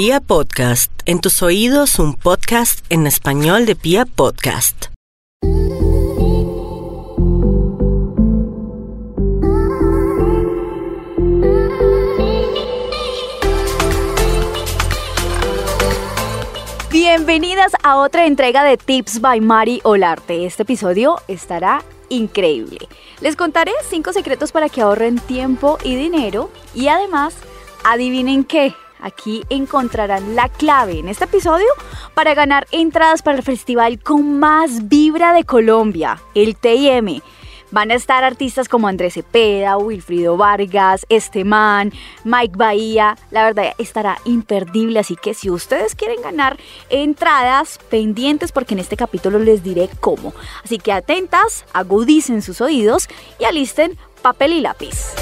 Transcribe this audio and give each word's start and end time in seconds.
Pia 0.00 0.20
Podcast, 0.20 0.92
en 1.06 1.20
tus 1.20 1.42
oídos 1.42 1.98
un 1.98 2.14
podcast 2.14 2.86
en 2.88 3.08
español 3.08 3.66
de 3.66 3.74
Pia 3.74 4.06
Podcast. 4.06 4.84
Bienvenidas 16.92 17.72
a 17.82 17.96
otra 17.96 18.26
entrega 18.26 18.62
de 18.62 18.76
Tips 18.76 19.20
by 19.20 19.40
Mari 19.40 19.80
Olarte. 19.82 20.46
Este 20.46 20.62
episodio 20.62 21.16
estará 21.26 21.82
increíble. 22.08 22.86
Les 23.20 23.34
contaré 23.34 23.72
5 23.90 24.12
secretos 24.12 24.52
para 24.52 24.68
que 24.68 24.80
ahorren 24.80 25.18
tiempo 25.18 25.76
y 25.82 25.96
dinero 25.96 26.52
y 26.72 26.86
además, 26.86 27.34
adivinen 27.82 28.44
qué, 28.44 28.76
aquí 29.00 29.44
encontrarán 29.48 30.34
la 30.34 30.48
clave 30.48 30.98
en 30.98 31.08
este 31.08 31.24
episodio 31.24 31.68
para 32.14 32.34
ganar 32.34 32.66
entradas 32.70 33.22
para 33.22 33.38
el 33.38 33.42
festival 33.42 33.98
con 33.98 34.38
más 34.38 34.88
vibra 34.88 35.32
de 35.32 35.44
Colombia, 35.44 36.20
el 36.34 36.56
TIM. 36.56 37.20
Van 37.70 37.90
a 37.90 37.94
estar 37.94 38.24
artistas 38.24 38.66
como 38.66 38.88
Andrés 38.88 39.14
Cepeda, 39.14 39.76
Wilfrido 39.76 40.38
Vargas, 40.38 41.04
Esteman, 41.10 41.92
Mike 42.24 42.54
Bahía. 42.56 43.18
La 43.30 43.44
verdad 43.44 43.74
estará 43.76 44.18
imperdible, 44.24 45.00
así 45.00 45.16
que 45.16 45.34
si 45.34 45.50
ustedes 45.50 45.94
quieren 45.94 46.22
ganar 46.22 46.56
entradas 46.88 47.78
pendientes, 47.90 48.52
porque 48.52 48.72
en 48.72 48.80
este 48.80 48.96
capítulo 48.96 49.38
les 49.38 49.62
diré 49.62 49.90
cómo. 50.00 50.32
Así 50.64 50.78
que 50.78 50.92
atentas, 50.92 51.66
agudicen 51.74 52.40
sus 52.40 52.62
oídos 52.62 53.06
y 53.38 53.44
alisten 53.44 53.98
papel 54.22 54.54
y 54.54 54.60
lápiz. 54.60 55.14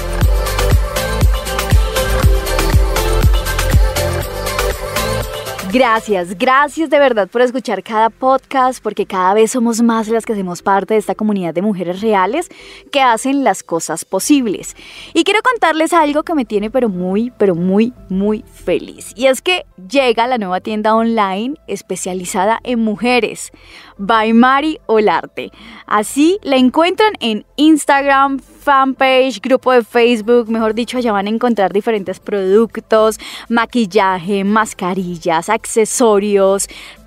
Gracias, 5.71 6.37
gracias 6.37 6.89
de 6.89 6.97
verdad 6.97 7.27
por 7.27 7.41
escuchar 7.41 7.83
cada 7.83 8.09
podcast, 8.09 8.81
porque 8.81 9.05
cada 9.05 9.33
vez 9.33 9.51
somos 9.51 9.81
más 9.81 10.07
las 10.07 10.25
que 10.25 10.31
hacemos 10.31 10.61
parte 10.61 10.93
de 10.93 10.99
esta 10.99 11.13
comunidad 11.13 11.53
de 11.53 11.61
mujeres 11.61 11.99
reales 11.99 12.47
que 12.89 13.01
hacen 13.01 13.43
las 13.43 13.63
cosas 13.63 14.05
posibles. 14.05 14.77
Y 15.13 15.25
quiero 15.25 15.41
contarles 15.41 15.91
algo 15.91 16.23
que 16.23 16.35
me 16.35 16.45
tiene 16.45 16.71
pero 16.71 16.87
muy, 16.87 17.31
pero 17.37 17.53
muy, 17.53 17.93
muy 18.07 18.45
feliz. 18.53 19.11
Y 19.17 19.25
es 19.25 19.41
que 19.41 19.65
llega 19.89 20.25
la 20.27 20.37
nueva 20.37 20.61
tienda 20.61 20.95
online 20.95 21.55
especializada 21.67 22.59
en 22.63 22.79
mujeres, 22.79 23.51
by 23.97 24.31
Mari 24.31 24.79
Olarte. 24.85 25.51
Así 25.85 26.39
la 26.43 26.55
encuentran 26.55 27.13
en 27.19 27.45
Instagram, 27.57 28.39
fanpage, 28.39 29.41
grupo 29.41 29.71
de 29.71 29.83
Facebook, 29.83 30.49
mejor 30.49 30.73
dicho, 30.73 30.97
allá 30.97 31.11
van 31.11 31.27
a 31.27 31.29
encontrar 31.29 31.73
diferentes 31.73 32.19
productos, 32.19 33.19
maquillaje, 33.49 34.43
mascarillas, 34.43 35.49
accesorios, 35.49 35.66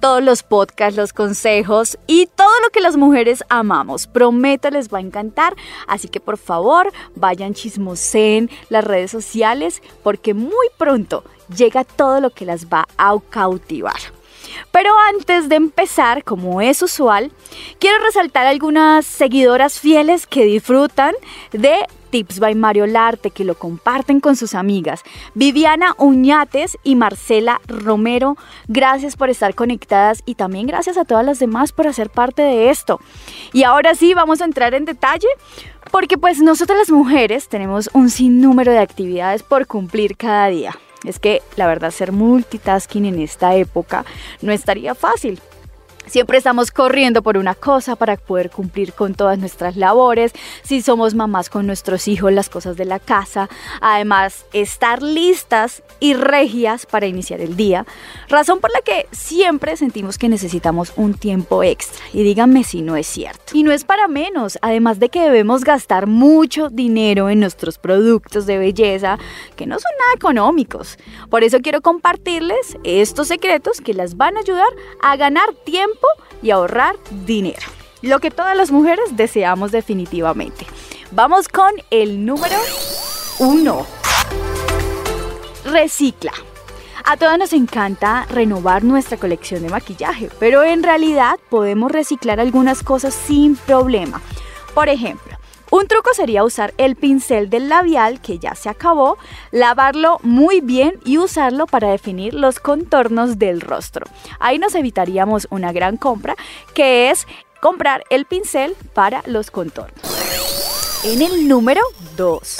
todos 0.00 0.22
los 0.22 0.42
podcasts, 0.42 0.96
los 0.96 1.12
consejos 1.12 1.98
y 2.06 2.26
todo 2.26 2.60
lo 2.62 2.70
que 2.70 2.80
las 2.80 2.96
mujeres 2.96 3.44
amamos. 3.48 4.06
Prometo 4.06 4.70
les 4.70 4.92
va 4.92 4.98
a 4.98 5.02
encantar, 5.02 5.54
así 5.86 6.08
que 6.08 6.20
por 6.20 6.38
favor 6.38 6.92
vayan 7.14 7.54
chismosen 7.54 8.50
las 8.68 8.84
redes 8.84 9.10
sociales 9.10 9.82
porque 10.02 10.34
muy 10.34 10.66
pronto 10.78 11.24
llega 11.54 11.84
todo 11.84 12.20
lo 12.20 12.30
que 12.30 12.44
las 12.44 12.66
va 12.66 12.86
a 12.96 13.16
cautivar. 13.30 14.00
Pero 14.72 14.90
antes 15.08 15.48
de 15.48 15.56
empezar, 15.56 16.24
como 16.24 16.60
es 16.60 16.82
usual, 16.82 17.30
quiero 17.78 18.02
resaltar 18.04 18.46
algunas 18.46 19.06
seguidoras 19.06 19.78
fieles 19.78 20.26
que 20.26 20.44
disfrutan 20.44 21.14
de 21.52 21.86
Tips 22.10 22.40
by 22.40 22.54
Mario 22.54 22.86
Larte, 22.86 23.30
que 23.30 23.44
lo 23.44 23.54
comparten 23.54 24.20
con 24.20 24.36
sus 24.36 24.54
amigas. 24.54 25.02
Viviana 25.34 25.94
Uñates 25.98 26.76
y 26.82 26.96
Marcela 26.96 27.60
Romero, 27.66 28.36
gracias 28.68 29.16
por 29.16 29.30
estar 29.30 29.54
conectadas 29.54 30.22
y 30.26 30.34
también 30.34 30.66
gracias 30.66 30.96
a 30.96 31.04
todas 31.04 31.24
las 31.24 31.38
demás 31.38 31.72
por 31.72 31.86
hacer 31.86 32.10
parte 32.10 32.42
de 32.42 32.70
esto. 32.70 33.00
Y 33.52 33.62
ahora 33.62 33.94
sí, 33.94 34.14
vamos 34.14 34.40
a 34.40 34.44
entrar 34.44 34.74
en 34.74 34.84
detalle. 34.84 35.28
Porque 35.90 36.18
pues 36.18 36.40
nosotras 36.40 36.78
las 36.78 36.90
mujeres 36.90 37.48
tenemos 37.48 37.90
un 37.94 38.10
sinnúmero 38.10 38.70
de 38.70 38.78
actividades 38.78 39.42
por 39.42 39.66
cumplir 39.66 40.16
cada 40.16 40.46
día. 40.48 40.76
Es 41.04 41.18
que 41.18 41.42
la 41.56 41.66
verdad 41.66 41.90
ser 41.90 42.12
multitasking 42.12 43.06
en 43.06 43.18
esta 43.20 43.54
época 43.56 44.04
no 44.42 44.52
estaría 44.52 44.94
fácil. 44.94 45.40
Siempre 46.10 46.38
estamos 46.38 46.72
corriendo 46.72 47.22
por 47.22 47.38
una 47.38 47.54
cosa 47.54 47.94
para 47.94 48.16
poder 48.16 48.50
cumplir 48.50 48.94
con 48.94 49.14
todas 49.14 49.38
nuestras 49.38 49.76
labores. 49.76 50.32
Si 50.62 50.82
somos 50.82 51.14
mamás 51.14 51.48
con 51.48 51.68
nuestros 51.68 52.08
hijos, 52.08 52.32
las 52.32 52.48
cosas 52.48 52.76
de 52.76 52.84
la 52.84 52.98
casa. 52.98 53.48
Además, 53.80 54.44
estar 54.52 55.04
listas 55.04 55.84
y 56.00 56.14
regias 56.14 56.84
para 56.84 57.06
iniciar 57.06 57.40
el 57.40 57.54
día. 57.54 57.86
Razón 58.28 58.58
por 58.58 58.72
la 58.72 58.80
que 58.80 59.06
siempre 59.12 59.76
sentimos 59.76 60.18
que 60.18 60.28
necesitamos 60.28 60.92
un 60.96 61.14
tiempo 61.14 61.62
extra. 61.62 62.04
Y 62.12 62.24
díganme 62.24 62.64
si 62.64 62.82
no 62.82 62.96
es 62.96 63.06
cierto. 63.06 63.52
Y 63.52 63.62
no 63.62 63.70
es 63.70 63.84
para 63.84 64.08
menos. 64.08 64.58
Además 64.62 64.98
de 64.98 65.10
que 65.10 65.20
debemos 65.20 65.62
gastar 65.62 66.08
mucho 66.08 66.70
dinero 66.70 67.30
en 67.30 67.38
nuestros 67.38 67.78
productos 67.78 68.46
de 68.46 68.58
belleza 68.58 69.16
que 69.54 69.66
no 69.66 69.78
son 69.78 69.92
nada 69.92 70.14
económicos. 70.16 70.98
Por 71.30 71.44
eso 71.44 71.60
quiero 71.60 71.82
compartirles 71.82 72.76
estos 72.82 73.28
secretos 73.28 73.80
que 73.80 73.94
las 73.94 74.16
van 74.16 74.36
a 74.36 74.40
ayudar 74.40 74.66
a 75.02 75.16
ganar 75.16 75.54
tiempo 75.64 75.99
y 76.42 76.50
ahorrar 76.50 76.96
dinero. 77.26 77.66
Lo 78.02 78.18
que 78.18 78.30
todas 78.30 78.56
las 78.56 78.70
mujeres 78.70 79.16
deseamos 79.16 79.72
definitivamente. 79.72 80.66
Vamos 81.10 81.48
con 81.48 81.70
el 81.90 82.24
número 82.24 82.56
uno. 83.38 83.86
Recicla. 85.64 86.32
A 87.04 87.16
todas 87.16 87.38
nos 87.38 87.52
encanta 87.52 88.26
renovar 88.30 88.84
nuestra 88.84 89.16
colección 89.16 89.62
de 89.62 89.68
maquillaje, 89.68 90.30
pero 90.38 90.62
en 90.62 90.82
realidad 90.82 91.38
podemos 91.48 91.90
reciclar 91.90 92.40
algunas 92.40 92.82
cosas 92.82 93.14
sin 93.14 93.56
problema. 93.56 94.20
Por 94.74 94.88
ejemplo, 94.88 95.39
un 95.70 95.86
truco 95.86 96.12
sería 96.14 96.44
usar 96.44 96.74
el 96.78 96.96
pincel 96.96 97.48
del 97.48 97.68
labial 97.68 98.20
que 98.20 98.38
ya 98.38 98.54
se 98.54 98.68
acabó, 98.68 99.18
lavarlo 99.52 100.18
muy 100.22 100.60
bien 100.60 100.94
y 101.04 101.18
usarlo 101.18 101.66
para 101.66 101.90
definir 101.90 102.34
los 102.34 102.58
contornos 102.58 103.38
del 103.38 103.60
rostro. 103.60 104.06
Ahí 104.40 104.58
nos 104.58 104.74
evitaríamos 104.74 105.46
una 105.50 105.72
gran 105.72 105.96
compra 105.96 106.36
que 106.74 107.10
es 107.10 107.26
comprar 107.60 108.04
el 108.10 108.24
pincel 108.24 108.74
para 108.94 109.22
los 109.26 109.50
contornos. 109.50 110.00
En 111.04 111.22
el 111.22 111.48
número 111.48 111.80
2. 112.16 112.56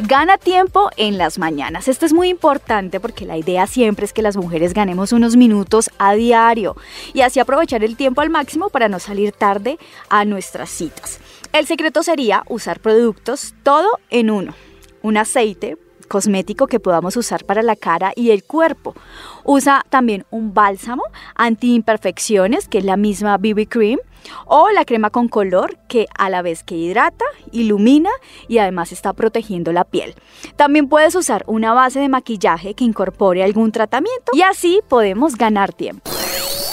Gana 0.00 0.36
tiempo 0.36 0.90
en 0.98 1.16
las 1.16 1.38
mañanas. 1.38 1.88
Esto 1.88 2.04
es 2.04 2.12
muy 2.12 2.28
importante 2.28 3.00
porque 3.00 3.24
la 3.24 3.38
idea 3.38 3.66
siempre 3.66 4.04
es 4.04 4.12
que 4.12 4.20
las 4.22 4.36
mujeres 4.36 4.74
ganemos 4.74 5.12
unos 5.12 5.36
minutos 5.36 5.90
a 5.98 6.14
diario 6.14 6.76
y 7.14 7.22
así 7.22 7.40
aprovechar 7.40 7.82
el 7.82 7.96
tiempo 7.96 8.20
al 8.20 8.28
máximo 8.28 8.68
para 8.68 8.88
no 8.88 8.98
salir 8.98 9.32
tarde 9.32 9.78
a 10.10 10.24
nuestras 10.26 10.68
citas. 10.68 11.18
El 11.56 11.66
secreto 11.66 12.02
sería 12.02 12.42
usar 12.50 12.80
productos 12.80 13.54
todo 13.62 13.88
en 14.10 14.30
uno. 14.30 14.52
Un 15.00 15.16
aceite 15.16 15.78
cosmético 16.06 16.66
que 16.66 16.80
podamos 16.80 17.16
usar 17.16 17.46
para 17.46 17.62
la 17.62 17.76
cara 17.76 18.12
y 18.14 18.30
el 18.30 18.44
cuerpo. 18.44 18.94
Usa 19.42 19.82
también 19.88 20.26
un 20.30 20.52
bálsamo 20.52 21.02
anti-imperfecciones, 21.34 22.68
que 22.68 22.76
es 22.76 22.84
la 22.84 22.98
misma 22.98 23.38
BB 23.38 23.68
Cream, 23.70 23.98
o 24.44 24.68
la 24.68 24.84
crema 24.84 25.08
con 25.08 25.28
color, 25.28 25.78
que 25.88 26.04
a 26.18 26.28
la 26.28 26.42
vez 26.42 26.62
que 26.62 26.74
hidrata, 26.74 27.24
ilumina 27.52 28.10
y 28.48 28.58
además 28.58 28.92
está 28.92 29.14
protegiendo 29.14 29.72
la 29.72 29.84
piel. 29.84 30.14
También 30.56 30.90
puedes 30.90 31.14
usar 31.14 31.42
una 31.46 31.72
base 31.72 32.00
de 32.00 32.10
maquillaje 32.10 32.74
que 32.74 32.84
incorpore 32.84 33.42
algún 33.42 33.72
tratamiento 33.72 34.32
y 34.34 34.42
así 34.42 34.82
podemos 34.90 35.36
ganar 35.36 35.72
tiempo. 35.72 36.15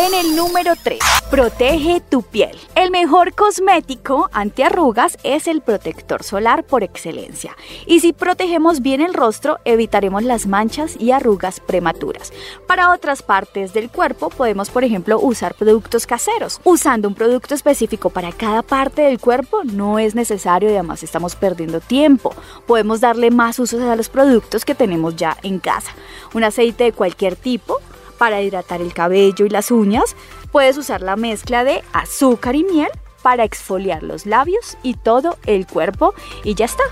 En 0.06 0.14
el 0.14 0.36
número 0.36 0.74
3, 0.84 1.00
protege 1.32 2.02
tu 2.02 2.24
piel. 2.24 2.58
El 2.76 2.92
mejor 2.92 3.34
cosmético 3.34 4.30
antiarrugas 4.34 5.18
es 5.24 5.48
el 5.48 5.62
protector 5.62 6.24
solar 6.24 6.66
por 6.66 6.84
excelencia. 6.84 7.56
Y 7.86 8.02
si 8.02 8.12
protegemos 8.12 8.82
bien 8.82 9.00
el 9.00 9.14
rostro, 9.14 9.60
evitaremos 9.64 10.24
las 10.24 10.46
manchas 10.46 10.98
y 11.00 11.12
arrugas 11.12 11.62
prematuras. 11.62 12.34
Para 12.68 12.92
otras 12.92 13.22
partes 13.22 13.72
del 13.72 13.90
cuerpo 13.90 14.30
podemos, 14.30 14.70
por 14.70 14.84
ejemplo, 14.84 15.22
usar 15.22 15.56
productos 15.56 16.06
caseros. 16.06 16.60
Usando 16.66 17.08
un 17.08 17.16
producto 17.16 17.56
específico 17.56 18.10
para 18.10 18.34
cada 18.34 18.62
parte 18.62 19.04
del 19.04 19.22
cuerpo 19.22 19.64
no 19.64 20.00
es 20.00 20.16
necesario 20.16 20.70
y 20.70 20.74
además 20.74 21.04
estamos 21.04 21.38
perdiendo 21.38 21.80
tiempo. 21.80 22.36
Podemos 22.68 23.00
darle 23.00 23.32
más 23.32 23.58
usos 23.58 23.82
a 23.82 23.96
los 23.96 24.10
productos 24.10 24.66
que 24.66 24.76
tenemos 24.76 25.16
ya 25.16 25.38
en 25.44 25.60
casa. 25.60 25.94
Un 26.34 26.44
aceite 26.44 26.84
de 26.84 26.92
cualquier 26.92 27.38
tipo 27.38 27.80
para 28.24 28.42
hidratar 28.42 28.80
el 28.80 28.94
cabello 28.94 29.46
y 29.46 29.50
las 29.50 29.70
uñas, 29.70 30.16
puedes 30.54 30.78
usar 30.78 31.02
la 31.02 31.18
mezcla 31.18 31.66
de 31.66 31.84
azúcar 31.92 32.56
y 32.56 32.64
miel 32.64 32.88
para 33.22 33.44
exfoliar 33.44 34.02
los 34.02 34.26
labios 34.26 34.78
y 34.82 34.94
todo 34.94 35.38
el 35.46 35.68
cuerpo 35.68 36.14
y 36.42 36.56
ya 36.56 36.64
está. 36.64 36.84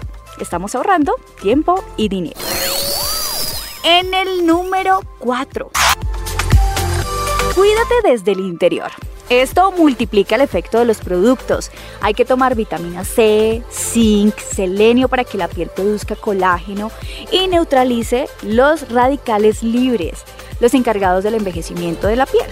Estamos 0.42 0.76
ahorrando 0.76 1.16
tiempo 1.42 1.82
y 1.96 2.10
dinero. 2.10 2.38
En 3.86 4.14
el 4.14 4.46
número 4.46 5.00
4. 5.20 5.72
Cuídate 7.56 7.96
desde 8.04 8.34
el 8.34 8.42
interior. 8.42 8.92
Esto 9.30 9.72
multiplica 9.72 10.36
el 10.36 10.42
efecto 10.42 10.80
de 10.80 10.86
los 10.86 10.98
productos. 10.98 11.72
Hay 12.02 12.14
que 12.14 12.26
tomar 12.26 12.56
vitamina 12.56 13.06
C, 13.06 13.64
zinc, 13.72 14.38
selenio 14.38 15.08
para 15.08 15.24
que 15.24 15.38
la 15.38 15.48
piel 15.48 15.70
produzca 15.74 16.18
colágeno 16.18 16.92
y 17.32 17.48
neutralice 17.48 18.28
los 18.42 18.90
radicales 18.90 19.64
libres. 19.64 20.26
Los 20.62 20.74
encargados 20.74 21.26
del 21.26 21.34
envejecimiento 21.34 22.08
de 22.08 22.16
la 22.16 22.26
piel. 22.26 22.48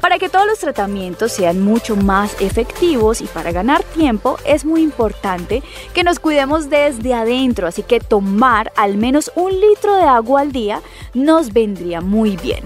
Para 0.00 0.18
que 0.18 0.28
todos 0.28 0.46
los 0.46 0.58
tratamientos 0.58 1.30
sean 1.30 1.60
mucho 1.60 1.94
más 1.94 2.40
efectivos 2.40 3.20
y 3.20 3.26
para 3.26 3.52
ganar 3.52 3.84
tiempo 3.84 4.38
es 4.44 4.64
muy 4.64 4.82
importante 4.82 5.62
que 5.94 6.02
nos 6.02 6.18
cuidemos 6.18 6.70
desde 6.70 7.14
adentro, 7.14 7.68
así 7.68 7.82
que 7.82 8.00
tomar 8.00 8.72
al 8.76 8.96
menos 8.96 9.30
un 9.36 9.52
litro 9.60 9.94
de 9.94 10.04
agua 10.04 10.40
al 10.40 10.52
día 10.52 10.80
nos 11.14 11.52
vendría 11.52 12.00
muy 12.00 12.36
bien. 12.36 12.64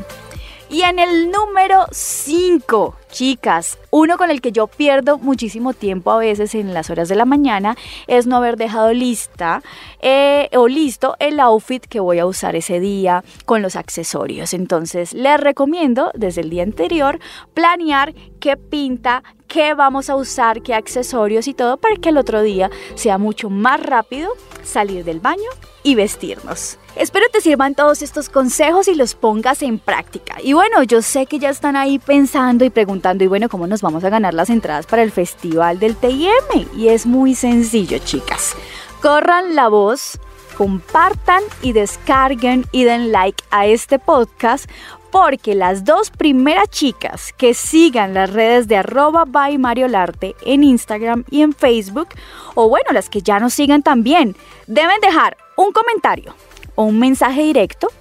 Y 0.75 0.83
en 0.83 0.99
el 0.99 1.31
número 1.31 1.87
5, 1.93 2.97
chicas, 3.09 3.79
uno 3.93 4.19
con 4.19 4.33
el 4.33 4.41
que 4.41 4.51
yo 4.51 4.67
pierdo 4.67 5.19
muchísimo 5.19 5.73
tiempo 5.73 6.11
a 6.11 6.19
veces 6.19 6.53
en 6.57 6.75
las 6.75 6.91
horas 6.91 7.09
de 7.09 7.15
la 7.15 7.25
mañana 7.25 7.77
es 8.09 8.27
no 8.27 8.39
haber 8.39 8.57
dejado 8.57 8.93
lista 8.93 9.63
eh, 10.01 10.49
o 10.57 10.67
listo 10.67 11.15
el 11.21 11.39
outfit 11.39 11.87
que 11.87 12.01
voy 12.01 12.19
a 12.19 12.27
usar 12.27 12.57
ese 12.57 12.81
día 12.81 13.23
con 13.45 13.63
los 13.63 13.77
accesorios. 13.77 14.53
Entonces 14.53 15.13
les 15.13 15.39
recomiendo 15.39 16.11
desde 16.13 16.41
el 16.41 16.51
día 16.51 16.65
anterior 16.65 17.21
planear 17.55 18.13
qué 18.41 18.57
pinta, 18.57 19.23
qué 19.55 19.73
vamos 19.73 20.11
a 20.11 20.17
usar, 20.17 20.63
qué 20.63 20.75
accesorios 20.75 21.47
y 21.47 21.55
todo 21.55 21.77
para 21.77 21.95
que 21.95 22.09
el 22.09 22.19
otro 22.19 22.43
día 22.43 22.73
sea 22.97 23.19
mucho 23.19 23.51
más 23.51 23.81
rápido 23.81 24.33
salir 24.65 25.05
del 25.05 25.21
baño 25.21 25.49
y 25.85 25.95
vestirnos. 25.95 26.77
Espero 26.97 27.27
te 27.33 27.41
sirvan 27.41 27.77
todos 27.77 28.03
estos 28.03 28.29
consejos 28.29 28.89
y 28.89 28.97
los 28.97 29.15
pongas 29.15 29.63
en 29.63 29.79
práctica. 29.79 30.39
Y 30.43 30.55
bueno, 30.55 30.83
yo 30.83 31.03
sé 31.03 31.27
que 31.27 31.39
ya 31.39 31.51
están 31.51 31.77
ahí 31.77 32.01
pensando 32.01 32.65
y 32.65 32.71
preguntando, 32.71 33.23
y 33.23 33.29
bueno, 33.29 33.49
¿cómo 33.49 33.69
nos 33.69 33.81
vamos 33.81 34.03
a 34.03 34.11
ganar 34.11 34.35
las 34.35 34.51
entradas 34.51 34.87
para 34.87 35.05
el 35.05 35.13
festival 35.13 35.79
del 35.79 35.95
TIM? 35.95 36.31
Y 36.77 36.89
es 36.89 37.07
muy 37.07 37.37
sencillo, 37.37 37.99
chicas. 37.99 38.57
Corran 39.01 39.55
la 39.55 39.69
voz, 39.69 40.19
compartan 40.57 41.43
y 41.63 41.73
descarguen 41.73 42.65
y 42.73 42.85
den 42.85 43.13
like 43.13 43.43
a 43.51 43.67
este 43.67 43.99
podcast 43.99 44.71
porque 45.15 45.55
las 45.55 45.85
dos 45.85 46.11
primeras 46.11 46.69
chicas 46.71 47.33
que 47.37 47.55
sigan 47.55 48.15
las 48.15 48.33
redes 48.33 48.67
de 48.67 48.79
arroba 48.79 49.25
by 49.25 49.59
Mario 49.59 49.87
Larte 49.87 50.35
en 50.45 50.65
Instagram 50.65 51.25
y 51.31 51.43
en 51.43 51.53
Facebook, 51.53 52.09
o 52.57 52.69
bueno, 52.69 52.91
las 52.93 53.09
que 53.09 53.23
ya 53.23 53.39
nos 53.39 53.55
sigan 53.55 53.85
también, 53.85 54.35
deben 54.67 55.01
dejar 55.01 55.37
un 55.57 55.71
comentario 55.71 56.35
o 56.75 56.83
un 56.83 56.99
mensaje 56.99 57.43
directo 57.45 57.93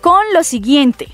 con 0.00 0.22
lo 0.32 0.44
siguiente. 0.44 1.08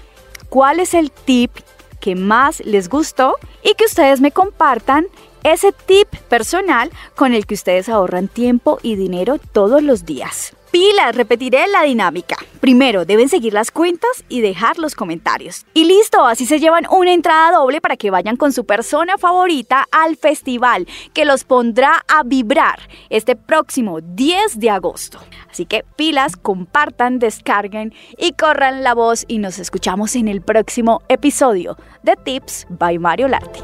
¿Cuál 0.48 0.78
es 0.78 0.94
el 0.94 1.10
tip 1.10 1.50
que 1.98 2.14
más 2.14 2.60
les 2.60 2.88
gustó? 2.88 3.34
Y 3.64 3.74
que 3.74 3.86
ustedes 3.86 4.20
me 4.20 4.30
compartan 4.30 5.06
ese 5.44 5.72
tip 5.72 6.08
personal 6.28 6.90
con 7.16 7.34
el 7.34 7.46
que 7.46 7.54
ustedes 7.54 7.88
ahorran 7.88 8.28
tiempo 8.28 8.78
y 8.82 8.96
dinero 8.96 9.38
todos 9.38 9.82
los 9.82 10.04
días. 10.04 10.54
Pilas, 10.72 11.14
repetiré 11.14 11.66
la 11.68 11.82
dinámica. 11.82 12.36
Primero, 12.58 13.04
deben 13.04 13.28
seguir 13.28 13.52
las 13.52 13.70
cuentas 13.70 14.24
y 14.30 14.40
dejar 14.40 14.78
los 14.78 14.94
comentarios. 14.94 15.66
Y 15.74 15.84
listo, 15.84 16.24
así 16.24 16.46
se 16.46 16.60
llevan 16.60 16.86
una 16.90 17.12
entrada 17.12 17.52
doble 17.52 17.82
para 17.82 17.98
que 17.98 18.10
vayan 18.10 18.36
con 18.36 18.54
su 18.54 18.64
persona 18.64 19.18
favorita 19.18 19.86
al 19.92 20.16
festival, 20.16 20.88
que 21.12 21.26
los 21.26 21.44
pondrá 21.44 22.02
a 22.08 22.22
vibrar 22.22 22.88
este 23.10 23.36
próximo 23.36 24.00
10 24.00 24.60
de 24.60 24.70
agosto. 24.70 25.18
Así 25.50 25.66
que 25.66 25.84
pilas, 25.96 26.36
compartan, 26.38 27.18
descarguen 27.18 27.92
y 28.16 28.32
corran 28.32 28.82
la 28.82 28.94
voz 28.94 29.26
y 29.28 29.36
nos 29.36 29.58
escuchamos 29.58 30.16
en 30.16 30.28
el 30.28 30.40
próximo 30.40 31.02
episodio 31.10 31.76
de 32.02 32.16
Tips 32.16 32.66
by 32.70 32.98
Mario 32.98 33.28
Larte. 33.28 33.60